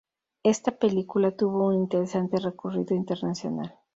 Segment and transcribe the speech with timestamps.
[0.41, 3.75] Esta película tuvo un interesante recorrido internacional.